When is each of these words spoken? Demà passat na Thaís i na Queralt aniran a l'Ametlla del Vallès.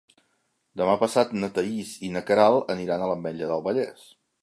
Demà 0.81 0.95
passat 1.01 1.35
na 1.43 1.51
Thaís 1.59 1.93
i 2.09 2.11
na 2.17 2.25
Queralt 2.31 2.75
aniran 2.79 3.05
a 3.05 3.11
l'Ametlla 3.15 3.55
del 3.55 3.67
Vallès. 3.71 4.07